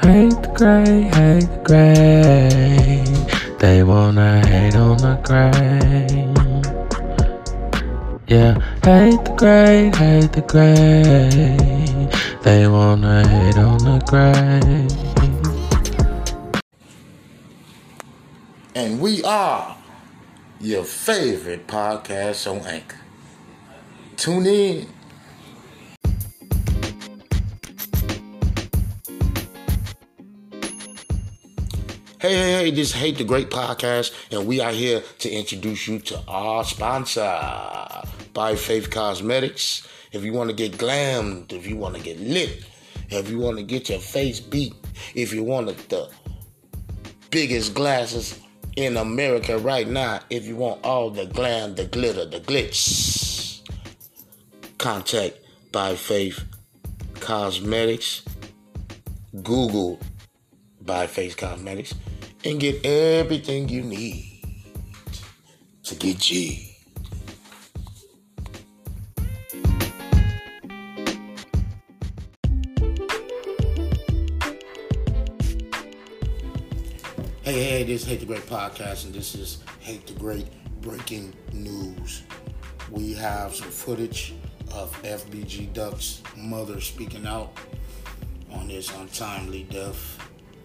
Hate 0.00 0.30
the 0.42 0.52
gray, 0.54 1.02
hate 1.02 1.48
the 1.48 1.60
gray. 1.64 3.04
They 3.58 3.82
wanna 3.82 4.44
hate 4.46 4.74
on 4.74 4.96
the 4.96 5.16
gray. 5.22 6.26
Yeah, 8.26 8.54
hate 8.82 9.24
the 9.24 9.34
gray, 9.36 9.90
hate 9.90 10.32
the 10.32 10.42
gray. 10.42 12.08
They 12.42 12.66
wanna 12.66 13.28
hate 13.28 13.58
on 13.58 13.78
the 13.78 13.98
gray. 14.06 14.88
And 18.74 19.00
we 19.00 19.22
are 19.22 19.76
your 20.60 20.84
favorite 20.84 21.66
podcast 21.66 22.50
on 22.50 22.66
Anchor. 22.66 22.96
Tune 24.16 24.46
in. 24.46 25.01
Hey, 32.22 32.36
hey, 32.36 32.52
hey, 32.52 32.70
this 32.70 32.90
is 32.90 32.94
Hate 32.94 33.18
the 33.18 33.24
Great 33.24 33.50
Podcast, 33.50 34.12
and 34.30 34.46
we 34.46 34.60
are 34.60 34.70
here 34.70 35.02
to 35.18 35.28
introduce 35.28 35.88
you 35.88 35.98
to 35.98 36.22
our 36.28 36.62
sponsor, 36.62 37.20
By 38.32 38.54
Faith 38.54 38.90
Cosmetics. 38.90 39.88
If 40.12 40.22
you 40.22 40.32
want 40.32 40.48
to 40.48 40.54
get 40.54 40.78
glammed, 40.78 41.52
if 41.52 41.66
you 41.66 41.74
want 41.76 41.96
to 41.96 42.00
get 42.00 42.20
lit, 42.20 42.64
if 43.08 43.28
you 43.28 43.40
want 43.40 43.56
to 43.56 43.64
get 43.64 43.88
your 43.88 43.98
face 43.98 44.38
beat, 44.38 44.72
if 45.16 45.32
you 45.32 45.42
want 45.42 45.66
the 45.88 46.08
biggest 47.32 47.74
glasses 47.74 48.38
in 48.76 48.98
America 48.98 49.58
right 49.58 49.88
now, 49.88 50.20
if 50.30 50.46
you 50.46 50.54
want 50.54 50.84
all 50.84 51.10
the 51.10 51.26
glam, 51.26 51.74
the 51.74 51.86
glitter, 51.86 52.24
the 52.24 52.38
glitz, 52.38 53.68
contact 54.78 55.38
By 55.72 55.96
Faith 55.96 56.44
Cosmetics. 57.18 58.22
Google 59.42 59.98
By 60.82 61.08
Faith 61.08 61.36
Cosmetics 61.36 61.94
and 62.44 62.58
get 62.58 62.84
everything 62.84 63.68
you 63.68 63.82
need 63.82 64.40
to 65.84 65.94
get 65.94 66.18
G. 66.18 66.68
Hey, 77.42 77.64
hey, 77.64 77.82
this 77.84 78.02
is 78.02 78.08
Hate 78.08 78.20
the 78.20 78.26
Great 78.26 78.46
Podcast, 78.46 79.04
and 79.04 79.14
this 79.14 79.34
is 79.34 79.62
Hate 79.80 80.06
the 80.06 80.14
Great 80.14 80.46
Breaking 80.80 81.34
News. 81.52 82.22
We 82.90 83.12
have 83.14 83.54
some 83.54 83.70
footage 83.70 84.34
of 84.72 84.90
FBG 85.02 85.72
Duck's 85.72 86.22
mother 86.36 86.80
speaking 86.80 87.26
out 87.26 87.52
on 88.50 88.68
his 88.68 88.90
untimely 88.94 89.64
death. 89.64 90.18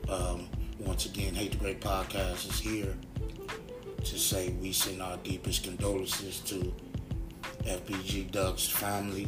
Um, 0.07 0.47
once 0.79 1.05
again, 1.05 1.33
Hate 1.33 1.51
the 1.51 1.57
Great 1.57 1.81
Podcast 1.81 2.49
is 2.49 2.59
here 2.59 2.95
to 4.03 4.17
say 4.19 4.49
we 4.61 4.71
send 4.71 5.01
our 5.01 5.17
deepest 5.17 5.63
condolences 5.63 6.39
to 6.41 6.73
FBG 7.63 8.31
Duck's 8.31 8.67
family. 8.67 9.27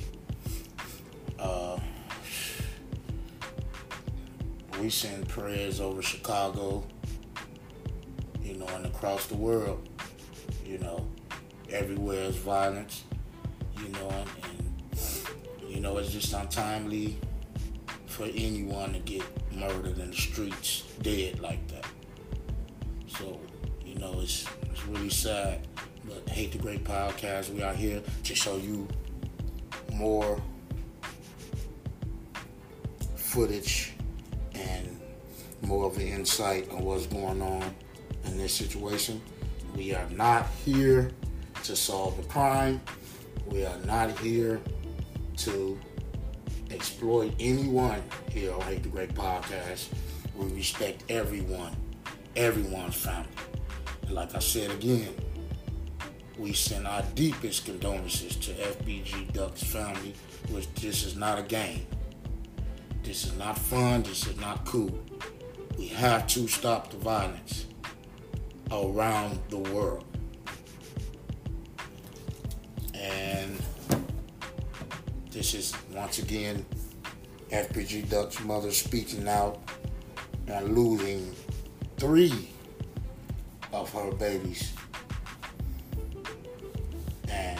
Uh, 1.40 1.80
we 4.80 4.90
send 4.90 5.28
prayers 5.28 5.80
over 5.82 6.02
Chicago, 6.02 6.86
you 8.42 8.56
know, 8.56 8.68
and 8.68 8.86
across 8.86 9.26
the 9.28 9.36
world. 9.36 9.88
You 10.66 10.78
know, 10.78 11.08
everywhere 11.70 12.24
is 12.26 12.36
violence, 12.36 13.04
you 13.82 13.90
know, 13.90 14.10
and, 14.10 14.30
and 14.44 15.70
you 15.70 15.80
know, 15.80 15.98
it's 15.98 16.12
just 16.12 16.34
untimely 16.34 17.18
for 18.20 18.26
anyone 18.36 18.92
to 18.92 19.00
get 19.00 19.24
murdered 19.56 19.98
in 19.98 20.12
the 20.12 20.18
streets, 20.18 20.84
dead 21.02 21.40
like 21.40 21.66
that. 21.70 21.86
So, 23.08 23.40
you 23.86 23.96
know, 23.96 24.20
it's, 24.20 24.46
it's 24.64 24.86
really 24.88 25.10
sad. 25.10 25.66
But 26.04 26.28
Hate 26.28 26.52
the 26.52 26.58
Great 26.58 26.84
Podcast, 26.84 27.50
we 27.50 27.64
are 27.64 27.74
here 27.74 28.02
to 28.26 28.36
show 28.36 28.58
you 28.58 28.90
more 29.94 30.42
footage 33.16 33.94
and 34.54 35.00
more 35.62 35.86
of 35.86 35.96
an 35.96 36.08
insight 36.10 36.70
on 36.72 36.84
what's 36.84 37.06
going 37.06 37.42
on 37.42 37.74
in 38.26 38.38
this 38.38 38.54
situation. 38.54 39.22
We 39.78 39.96
are 39.96 40.10
not 40.10 40.46
here 40.66 41.12
to 41.64 41.74
solve 41.74 42.18
the 42.18 42.24
crime. 42.24 42.82
We 43.48 43.66
are 43.66 43.78
not 43.86 44.20
here 44.20 44.60
to 45.38 45.80
exploit 46.72 47.34
anyone 47.40 48.02
here 48.32 48.54
on 48.54 48.62
Hate 48.62 48.84
the 48.84 48.90
Great 48.90 49.14
Podcast. 49.14 49.90
We 50.36 50.48
respect 50.54 51.04
everyone, 51.10 51.76
everyone's 52.36 52.96
family. 52.96 53.30
And 54.04 54.12
like 54.12 54.36
I 54.36 54.40
said 54.40 54.72
again, 54.72 55.14
we 56.38 56.54
send 56.54 56.88
our 56.88 57.04
deepest 57.16 57.66
condolences 57.66 58.36
to 58.38 58.52
FBG 58.54 59.34
Duck's 59.34 59.64
family, 59.64 60.14
which 60.50 60.72
this 60.76 61.04
is 61.04 61.16
not 61.16 61.38
a 61.38 61.44
game. 61.44 61.86
This 63.04 63.26
is 63.26 63.36
not 63.38 63.58
fun, 63.58 64.04
this 64.04 64.28
is 64.28 64.40
not 64.40 64.66
cool. 64.66 64.98
We 65.78 65.88
have 65.88 66.28
to 66.28 66.48
stop 66.48 66.92
the 66.92 66.98
violence 66.98 67.66
around 68.72 69.40
the 69.50 69.58
world. 69.58 70.06
And 72.94 73.62
this 75.40 75.54
is 75.54 75.74
once 75.94 76.20
again 76.20 76.66
FBG 77.50 78.10
Duck's 78.10 78.42
mother 78.44 78.72
speaking 78.72 79.26
out 79.26 79.58
and 80.50 80.78
losing 80.78 81.34
three 81.96 82.50
of 83.72 83.90
her 83.94 84.12
babies. 84.12 84.74
And 87.30 87.58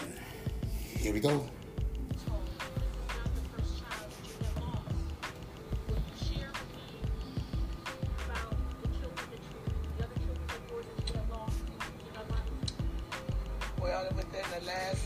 here 0.98 1.14
we 1.14 1.22
go. 1.22 1.48
Well, 13.82 14.06
within 14.18 14.44
the 14.60 14.66
last 14.66 14.99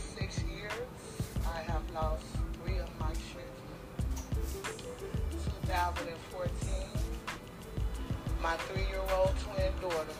my 8.44 8.56
three-year-old 8.58 9.32
twin 9.40 9.72
daughter 9.80 10.12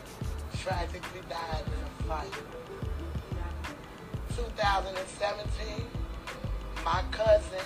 tragically 0.57 1.21
died 1.29 1.63
in 1.67 1.73
a 1.73 2.07
fight. 2.09 2.33
2017, 4.35 5.85
my 6.83 7.03
cousin 7.11 7.59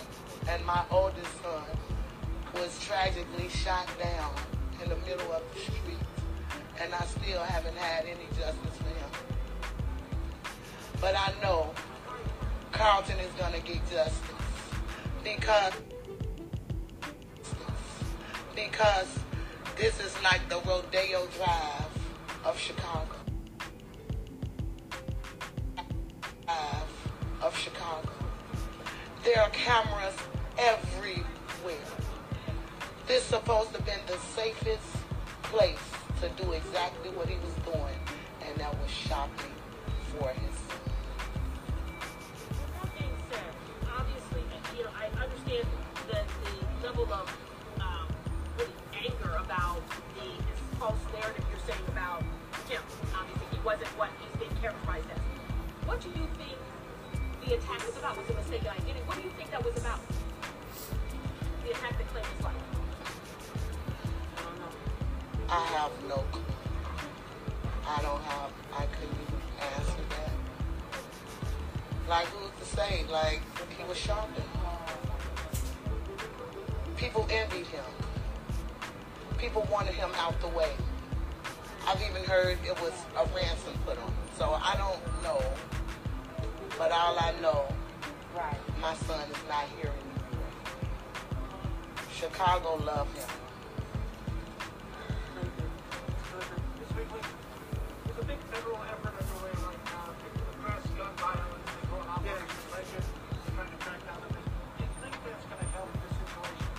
and 0.50 0.66
my 0.66 0.84
oldest 0.92 1.32
son 1.42 1.64
was 2.56 2.78
tragically 2.84 3.48
shot 3.48 3.88
down 4.04 4.34
in 4.84 4.90
the 4.90 4.98
middle 4.98 5.32
of 5.32 5.42
the 5.54 5.62
street, 5.62 6.04
and 6.82 6.94
I 6.94 7.06
still 7.06 7.42
haven't 7.42 7.78
had 7.78 8.04
any 8.04 8.28
justice 8.38 8.78
for 8.80 8.84
him. 8.84 9.12
But 11.00 11.16
I 11.16 11.32
know 11.42 11.74
Carlton 12.74 13.18
is 13.20 13.32
going 13.40 13.54
to 13.54 13.62
get 13.62 13.80
justice 13.90 14.24
because 15.24 15.72
because 18.54 19.19
this 19.80 19.98
is 20.02 20.14
like 20.22 20.42
the 20.50 20.60
Rodeo 20.68 21.26
Drive 21.38 21.88
of 22.44 22.60
Chicago. 22.60 23.16
Drive 26.44 27.10
of 27.42 27.58
Chicago. 27.58 28.10
There 29.24 29.42
are 29.42 29.50
cameras 29.52 30.16
everywhere. 30.58 31.24
This 33.08 33.24
supposed 33.24 33.72
to 33.72 33.78
have 33.78 33.86
been 33.86 34.06
the 34.08 34.18
safest 34.36 34.84
place 35.44 35.78
to 36.20 36.28
do 36.44 36.52
exactly 36.52 37.12
what 37.12 37.30
he 37.30 37.38
was 37.38 37.54
doing, 37.64 38.00
and 38.46 38.58
that 38.58 38.78
was 38.82 38.92
shopping 38.92 39.56
for 40.12 40.28
his 40.28 40.56
son. 40.68 40.78
That 42.82 43.00
being 43.00 43.16
said, 43.32 43.54
obviously, 43.98 44.44
you 44.78 44.84
know, 44.84 44.90
I 44.94 45.06
understand 45.24 45.68
the, 46.10 46.20
the 46.82 46.88
level 46.88 47.14
of 47.14 47.49
about 49.70 49.86
the 50.16 50.78
false 50.80 50.98
narrative 51.14 51.46
you're 51.50 51.60
saying 51.68 51.86
about 51.90 52.22
him. 52.68 52.82
Obviously, 53.14 53.48
he 53.52 53.60
wasn't 53.64 53.90
what 53.98 54.10
he's 54.20 54.40
being 54.40 54.56
characterized 54.62 55.06
as. 55.14 55.20
What 55.86 56.02
do 56.02 56.10
you 56.10 56.26
think 56.38 56.58
the 57.46 57.54
attack 57.56 57.86
was 57.86 57.98
about? 57.98 58.18
Was 58.18 58.30
it 58.30 58.36
mistaken 58.36 58.68
identity? 58.68 59.02
What 59.06 59.18
do 59.18 59.24
you 59.24 59.32
think 59.38 59.52
that 59.52 59.64
was 59.64 59.78
about? 59.78 60.00
The 61.64 61.72
attack 61.72 61.98
that 61.98 62.08
claimed 62.10 62.28
his 62.28 62.44
life. 62.44 62.56
I 64.38 64.42
don't 64.42 64.58
know. 64.60 64.74
I 65.50 65.66
have 65.78 65.92
no 66.08 66.18
clue. 66.32 66.44
I 67.88 68.02
don't 68.02 68.22
have, 68.22 68.52
I 68.74 68.86
couldn't 68.86 69.18
even 69.22 69.42
answer 69.78 70.04
that. 70.10 70.34
Like, 72.08 72.28
who's 72.28 72.54
to 72.60 72.76
say? 72.76 73.06
Like, 73.10 73.42
he 73.78 73.84
was 73.86 73.98
shopping. 73.98 74.44
People 76.98 77.28
envied 77.32 77.68
him. 77.68 77.86
People 79.40 79.68
wanted 79.72 79.94
him 79.94 80.10
out 80.16 80.40
the 80.42 80.48
way. 80.50 80.72
I've 81.88 82.02
even 82.02 82.24
heard 82.24 82.58
it 82.66 82.80
was 82.82 82.94
a 83.18 83.26
ransom 83.36 83.74
put 83.86 83.98
on 83.98 84.04
him. 84.04 84.14
So 84.38 84.52
I 84.62 84.76
don't 84.78 85.24
know. 85.24 85.42
But 86.78 86.92
all 86.92 87.18
I 87.20 87.34
know, 87.42 87.66
Right. 88.36 88.56
my 88.80 88.94
son 88.96 89.20
is 89.30 89.38
not 89.48 89.66
here 89.78 89.92
anymore. 89.92 90.46
Chicago 92.14 92.76
love 92.86 93.12
him. 93.14 93.28
There's 98.06 98.20
a 98.20 98.26
big 98.26 98.38
federal 98.52 98.78
effort 98.84 99.14
underway 99.20 99.52
right 99.66 99.80
uh, 99.88 99.92
now 99.92 100.08
to 100.12 100.28
address 100.52 100.84
gun 100.98 101.14
violence 101.16 101.70
and 101.82 101.90
go 101.90 101.98
Operation 102.10 103.04
trying 103.56 103.72
to 103.72 103.78
track 103.84 104.02
down 104.06 104.20
the 104.24 104.28
you 104.80 104.88
think 105.02 105.16
that's 105.26 105.46
going 105.48 105.60
to 105.60 105.68
help 105.76 105.90
the 105.92 106.00
situation? 106.16 106.70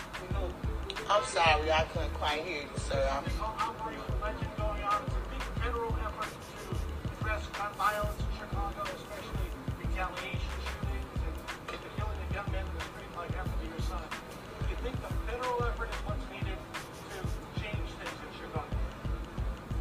I'm 1.10 1.24
sorry, 1.24 1.72
I 1.72 1.84
couldn't 1.92 1.99
hear 2.28 2.62
you, 2.62 2.68
sir. 2.76 3.08
I'm, 3.12 3.24
there's 3.24 3.34
an 3.36 3.40
Operation 3.40 4.12
Legend 4.20 4.52
going 4.56 4.84
on. 4.84 5.02
It's 5.06 5.16
a 5.16 5.24
big 5.32 5.42
federal 5.64 5.96
effort 6.04 6.28
to 6.28 6.76
address 7.16 7.46
gun 7.56 7.72
violence 7.80 8.20
in 8.20 8.30
Chicago, 8.36 8.82
especially 8.84 9.48
retaliation 9.80 10.56
shootings 10.68 11.16
and 11.24 11.80
the 11.80 11.90
killing 11.96 12.20
of 12.20 12.28
young 12.36 12.48
men 12.52 12.64
in 12.64 12.74
the 12.76 12.84
street 12.92 13.12
like 13.16 13.32
happened 13.34 13.56
to 13.56 13.68
your 13.72 13.84
son. 13.88 14.04
Do 14.04 14.68
you 14.68 14.78
think 14.84 14.96
the 15.00 15.12
federal 15.32 15.64
effort 15.64 15.88
is 15.88 16.00
what's 16.04 16.24
needed 16.28 16.60
to 16.60 17.18
change 17.56 17.88
things 17.88 18.18
in 18.20 18.30
Chicago? 18.36 18.68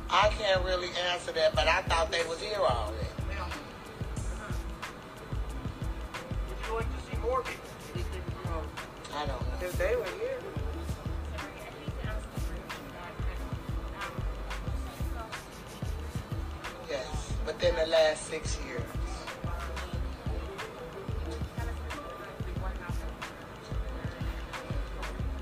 I 0.09 0.31
can't 0.39 0.63
really 0.63 0.89
answer 1.11 1.31
that, 1.33 1.53
but 1.55 1.67
I 1.67 1.81
thought 1.83 2.11
they 2.11 2.23
was 2.23 2.39
here 2.39 2.63
already. 2.63 2.98
Six 18.29 18.59
years. 18.67 18.83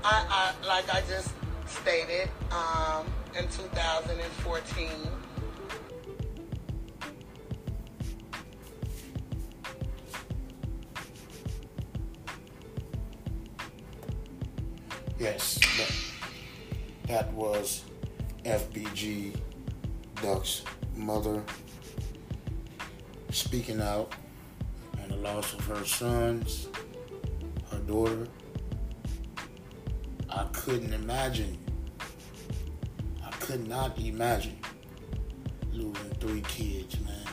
I, 0.02 0.54
I 0.64 0.66
like 0.66 0.88
I 0.94 1.02
just 1.02 1.34
stated, 1.66 2.30
um, 2.50 3.06
in 3.36 3.46
2014. 3.48 4.88
Yes, 15.18 15.58
that, 15.76 17.08
that 17.08 17.32
was 17.34 17.84
FBG 18.46 19.38
Duck's 20.22 20.62
mother 20.96 21.44
speaking 23.38 23.80
out 23.80 24.12
on 25.00 25.08
the 25.10 25.16
loss 25.16 25.52
of 25.54 25.64
her 25.66 25.84
sons, 25.84 26.66
her 27.70 27.78
daughter. 27.78 28.26
I 30.28 30.44
couldn't 30.52 30.92
imagine. 30.92 31.56
I 33.24 33.30
could 33.30 33.68
not 33.68 33.96
imagine 33.98 34.58
losing 35.72 36.10
three 36.18 36.40
kids, 36.42 36.98
man. 37.04 37.24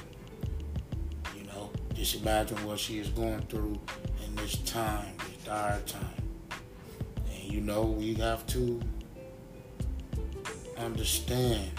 You 1.35 1.45
know, 1.47 1.71
just 1.95 2.21
imagine 2.21 2.63
what 2.65 2.79
she 2.79 2.99
is 2.99 3.09
going 3.09 3.41
through 3.47 3.79
in 4.23 4.35
this 4.35 4.57
time, 4.59 5.11
this 5.17 5.43
dire 5.43 5.81
time. 5.87 6.23
And 7.33 7.51
you 7.51 7.61
know, 7.61 7.81
we 7.81 8.13
have 8.15 8.45
to 8.47 8.79
understand 10.77 11.71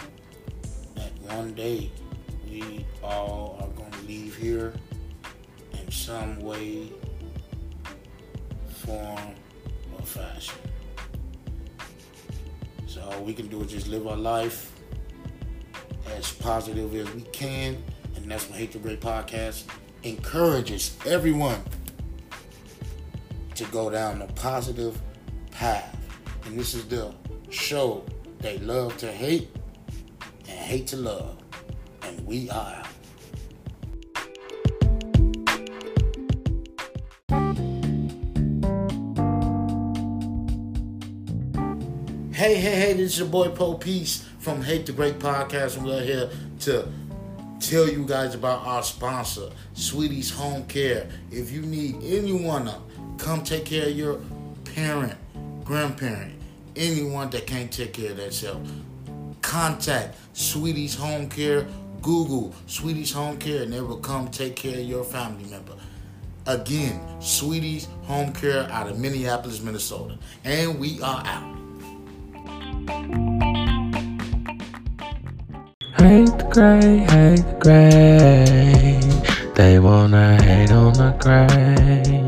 that 0.96 1.12
one 1.22 1.54
day 1.54 1.92
we 2.60 2.86
all 3.02 3.58
are 3.60 3.68
going 3.68 3.90
to 3.90 4.02
leave 4.02 4.36
here 4.36 4.72
in 5.72 5.90
some 5.90 6.40
way, 6.40 6.92
form, 8.84 9.34
or 9.94 10.02
fashion. 10.02 10.58
So 12.86 13.02
all 13.02 13.22
we 13.22 13.34
can 13.34 13.48
do 13.48 13.62
is 13.62 13.70
just 13.70 13.88
live 13.88 14.06
our 14.06 14.16
life 14.16 14.72
as 16.16 16.32
positive 16.32 16.94
as 16.94 17.12
we 17.14 17.22
can. 17.22 17.82
And 18.14 18.30
that's 18.30 18.48
what 18.48 18.58
Hate 18.58 18.72
the 18.72 18.78
Great 18.78 19.00
podcast 19.00 19.64
encourages 20.02 20.96
everyone 21.04 21.62
to 23.54 23.64
go 23.66 23.90
down 23.90 24.18
the 24.20 24.26
positive 24.34 25.00
path. 25.50 25.94
And 26.44 26.58
this 26.58 26.74
is 26.74 26.86
the 26.86 27.12
show 27.50 28.04
they 28.40 28.58
love 28.58 28.96
to 28.98 29.10
hate 29.10 29.48
and 30.48 30.58
hate 30.58 30.86
to 30.88 30.96
love. 30.96 31.36
And 32.06 32.26
we 32.26 32.48
are. 32.50 32.82
Hey, 42.32 42.54
hey, 42.54 42.76
hey, 42.76 42.92
this 42.92 43.12
is 43.12 43.18
your 43.18 43.28
boy 43.28 43.48
Poe 43.48 43.74
Peace 43.74 44.24
from 44.38 44.62
Hate 44.62 44.86
the 44.86 44.92
Great 44.92 45.18
Podcast, 45.18 45.82
we're 45.82 46.04
here 46.04 46.30
to 46.60 46.86
tell 47.58 47.88
you 47.88 48.06
guys 48.06 48.36
about 48.36 48.64
our 48.64 48.84
sponsor, 48.84 49.50
Sweetie's 49.74 50.30
Home 50.30 50.64
Care. 50.66 51.08
If 51.32 51.50
you 51.50 51.62
need 51.62 51.96
anyone 52.04 52.66
to 52.66 52.76
come 53.18 53.42
take 53.42 53.64
care 53.64 53.88
of 53.88 53.96
your 53.96 54.20
parent, 54.76 55.16
grandparent, 55.64 56.34
anyone 56.76 57.28
that 57.30 57.48
can't 57.48 57.72
take 57.72 57.94
care 57.94 58.12
of 58.12 58.18
themselves, 58.18 58.70
contact 59.42 60.16
Sweetie's 60.32 60.94
Home 60.94 61.28
Care. 61.28 61.66
Google 62.06 62.54
Sweetie's 62.68 63.10
Home 63.14 63.36
Care, 63.36 63.64
and 63.64 63.72
they 63.72 63.80
will 63.80 63.96
come 63.96 64.28
take 64.28 64.54
care 64.54 64.78
of 64.78 64.84
your 64.84 65.02
family 65.02 65.50
member. 65.50 65.72
Again, 66.46 67.00
Sweetie's 67.20 67.88
Home 68.04 68.32
Care 68.32 68.70
out 68.70 68.88
of 68.88 68.96
Minneapolis, 68.96 69.60
Minnesota. 69.60 70.16
And 70.44 70.78
we 70.78 71.00
are 71.02 71.24
out. 71.26 71.56
Hate 75.98 76.30
the 76.38 76.48
gray, 76.48 76.98
hate 76.98 77.44
the 77.44 77.56
gray. 77.58 79.00
They 79.56 79.80
wanna 79.80 80.40
hate 80.44 80.70
on 80.70 80.92
the 80.92 81.10
gray. 81.18 82.22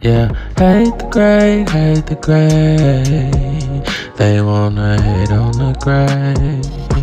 Yeah, 0.00 0.32
hate 0.56 0.98
the 0.98 1.08
gray, 1.10 1.66
hate 1.68 2.06
the 2.06 2.16
gray. 2.16 3.82
They 4.16 4.40
wanna 4.40 5.02
hate 5.02 5.32
on 5.32 5.52
the 5.52 5.76
gray. 5.82 6.93